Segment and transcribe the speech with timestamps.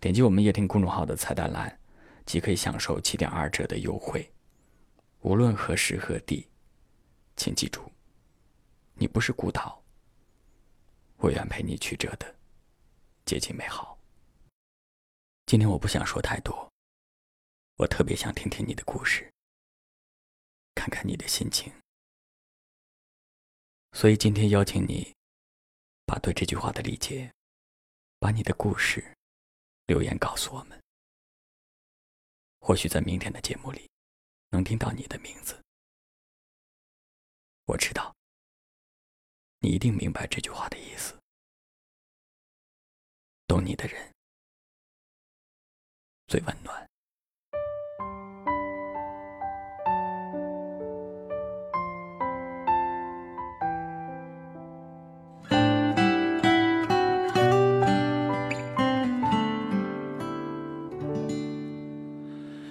[0.00, 1.80] 点击我们夜听公众号的菜单栏，
[2.24, 4.32] 即可以享受七点二折的优惠。
[5.22, 6.46] 无论何时何地，
[7.34, 7.90] 请记住，
[8.94, 9.82] 你不是孤岛。
[11.16, 12.32] 我愿陪你曲折的
[13.24, 13.98] 接近美好。
[15.46, 16.70] 今天我不想说太多，
[17.78, 19.28] 我特别想听听你的故事，
[20.76, 21.72] 看看你的心情。
[23.94, 25.12] 所以今天邀请你，
[26.06, 27.32] 把对这句话的理解，
[28.20, 29.17] 把你的故事。
[29.88, 30.78] 留言告诉我们，
[32.60, 33.90] 或许在明天的节目里
[34.50, 35.58] 能听到你的名字。
[37.64, 38.14] 我知道，
[39.60, 41.18] 你一定明白这句话的意思。
[43.46, 44.14] 懂你的人
[46.26, 46.87] 最温暖。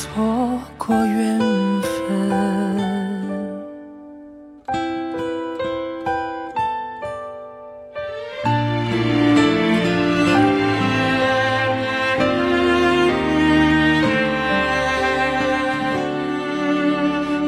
[0.00, 1.38] 错过缘
[1.82, 1.92] 分，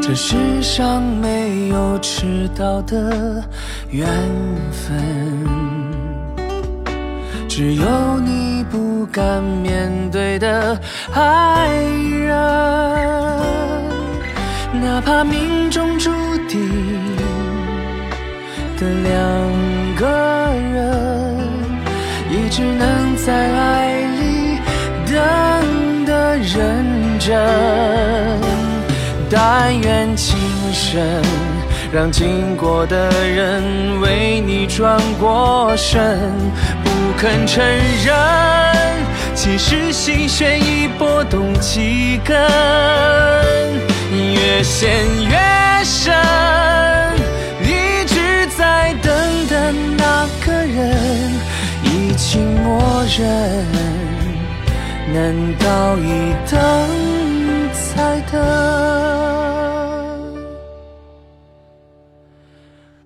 [0.02, 3.42] 这世上没有迟到的
[3.88, 4.06] 缘
[4.70, 5.02] 分，
[7.48, 10.78] 只有你不敢面对的
[11.14, 11.82] 爱
[16.52, 16.68] 注定
[18.76, 19.10] 的两
[19.96, 20.04] 个
[20.74, 21.40] 人，
[22.30, 24.58] 也只能在爱里
[25.06, 26.84] 等的认
[27.18, 27.32] 真。
[29.30, 30.36] 但愿情
[30.74, 31.22] 深，
[31.90, 36.20] 让经过的人为你转过身，
[36.84, 37.64] 不肯承
[38.04, 38.14] 认，
[39.34, 42.38] 其实心弦已拨动几根，
[44.12, 44.90] 越陷
[45.30, 46.12] 越深。
[53.12, 53.66] 默认，
[55.12, 56.56] 难道一等
[57.94, 58.40] 再等？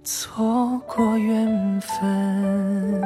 [0.05, 3.03] 错过缘分，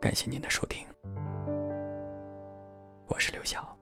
[0.00, 0.84] 感谢您的收听，
[3.06, 3.77] 我是刘晓。